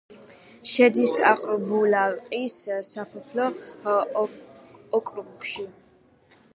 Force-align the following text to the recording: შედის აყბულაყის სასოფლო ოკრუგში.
შედის 0.69 1.13
აყბულაყის 1.31 2.57
სასოფლო 2.89 3.49
ოკრუგში. 5.05 5.69